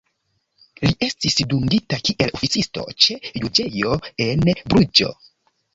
[0.85, 3.97] Li estis dungita kiel oficisto ĉe juĝejo
[4.31, 5.17] en Bruĝo.